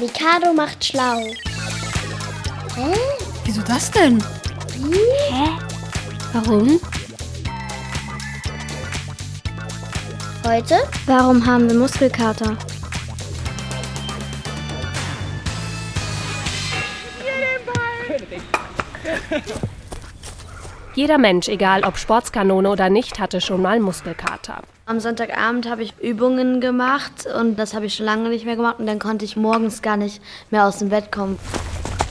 [0.00, 1.20] Mikado macht schlau.
[2.74, 2.94] Hä?
[3.44, 4.22] Wieso das denn?
[5.30, 5.48] Hä?
[6.32, 6.80] Warum?
[10.44, 10.76] Heute?
[11.06, 12.56] Warum haben wir Muskelkater?
[20.94, 24.62] Jeder Mensch, egal ob Sportskanone oder nicht, hatte schon mal Muskelkater.
[24.86, 28.80] Am Sonntagabend habe ich Übungen gemacht und das habe ich schon lange nicht mehr gemacht
[28.80, 31.38] und dann konnte ich morgens gar nicht mehr aus dem Bett kommen.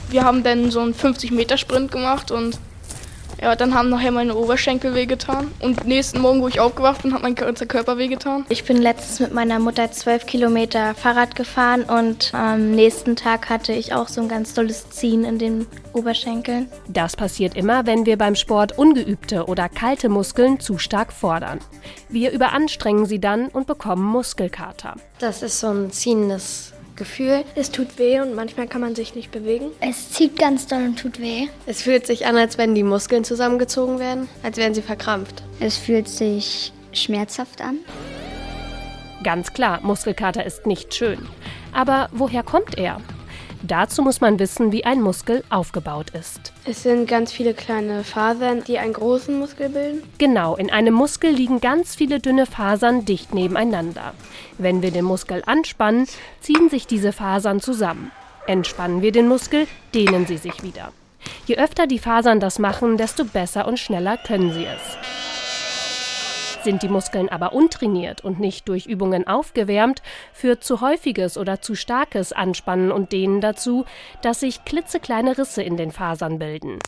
[0.08, 2.58] Wir haben dann so einen 50-Meter-Sprint gemacht und
[3.44, 5.50] ja, dann haben nachher meine Oberschenkel wehgetan.
[5.60, 8.46] Und nächsten Morgen, wo ich aufgewacht bin, hat mein ganzer Körper wehgetan.
[8.48, 13.74] Ich bin letztens mit meiner Mutter zwölf Kilometer Fahrrad gefahren und am nächsten Tag hatte
[13.74, 16.70] ich auch so ein ganz tolles Ziehen in den Oberschenkeln.
[16.88, 21.58] Das passiert immer, wenn wir beim Sport ungeübte oder kalte Muskeln zu stark fordern.
[22.08, 24.94] Wir überanstrengen sie dann und bekommen Muskelkater.
[25.18, 27.44] Das ist so ein ziehendes Gefühl.
[27.54, 29.66] Es tut weh und manchmal kann man sich nicht bewegen.
[29.80, 31.48] Es zieht ganz doll und tut weh.
[31.66, 35.42] Es fühlt sich an, als wenn die Muskeln zusammengezogen werden, als wären sie verkrampft.
[35.60, 37.78] Es fühlt sich schmerzhaft an.
[39.24, 41.18] Ganz klar, Muskelkater ist nicht schön.
[41.72, 43.00] Aber woher kommt er?
[43.66, 46.52] Dazu muss man wissen, wie ein Muskel aufgebaut ist.
[46.66, 50.02] Es sind ganz viele kleine Fasern, die einen großen Muskel bilden.
[50.18, 54.12] Genau, in einem Muskel liegen ganz viele dünne Fasern dicht nebeneinander.
[54.58, 56.06] Wenn wir den Muskel anspannen,
[56.42, 58.10] ziehen sich diese Fasern zusammen.
[58.46, 60.92] Entspannen wir den Muskel, dehnen sie sich wieder.
[61.46, 65.23] Je öfter die Fasern das machen, desto besser und schneller können sie es.
[66.64, 70.00] Sind die Muskeln aber untrainiert und nicht durch Übungen aufgewärmt,
[70.32, 73.84] führt zu häufiges oder zu starkes Anspannen und Dehnen dazu,
[74.22, 76.78] dass sich klitzekleine Risse in den Fasern bilden.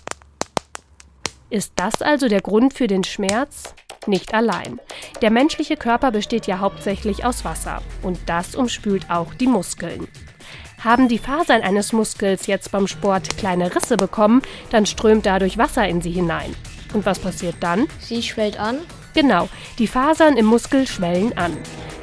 [1.50, 3.74] Ist das also der Grund für den Schmerz?
[4.06, 4.80] Nicht allein.
[5.20, 10.08] Der menschliche Körper besteht ja hauptsächlich aus Wasser und das umspült auch die Muskeln.
[10.82, 14.40] Haben die Fasern eines Muskels jetzt beim Sport kleine Risse bekommen,
[14.70, 16.54] dann strömt dadurch Wasser in sie hinein.
[16.94, 17.88] Und was passiert dann?
[18.00, 18.78] Sie schwellt an.
[19.16, 21.56] Genau, die Fasern im Muskel schwellen an.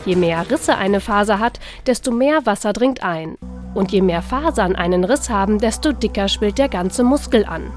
[0.04, 3.38] Je mehr Risse eine Faser hat, desto mehr Wasser dringt ein.
[3.76, 7.72] Und je mehr Fasern einen Riss haben, desto dicker schwillt der ganze Muskel an.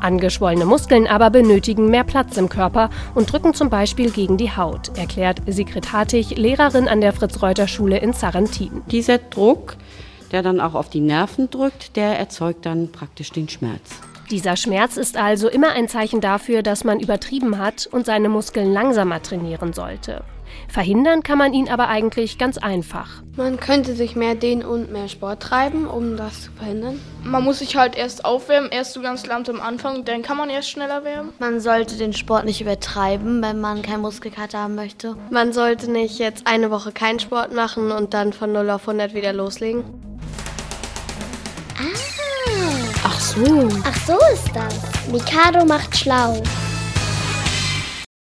[0.00, 4.96] Angeschwollene Muskeln aber benötigen mehr Platz im Körper und drücken zum Beispiel gegen die Haut,
[4.96, 8.80] erklärt Sigrid Hartig, Lehrerin an der Fritz-Reuter-Schule in Sarrentin.
[8.90, 9.76] Dieser Druck,
[10.32, 14.00] der dann auch auf die Nerven drückt, der erzeugt dann praktisch den Schmerz.
[14.32, 18.72] Dieser Schmerz ist also immer ein Zeichen dafür, dass man übertrieben hat und seine Muskeln
[18.72, 20.24] langsamer trainieren sollte.
[20.68, 23.22] Verhindern kann man ihn aber eigentlich ganz einfach.
[23.36, 26.98] Man könnte sich mehr dehnen und mehr Sport treiben, um das zu verhindern.
[27.22, 30.48] Man muss sich halt erst aufwärmen, erst so ganz langsam am Anfang, dann kann man
[30.48, 31.34] erst schneller wärmen.
[31.38, 35.14] Man sollte den Sport nicht übertreiben, wenn man keinen Muskelkater haben möchte.
[35.30, 39.12] Man sollte nicht jetzt eine Woche keinen Sport machen und dann von 0 auf 100
[39.12, 39.84] wieder loslegen.
[43.34, 43.68] So.
[43.84, 44.74] Ach so ist das.
[45.10, 46.42] Mikado macht schlau.